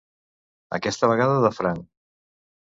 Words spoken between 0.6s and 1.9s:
Aquesta vegada de franc.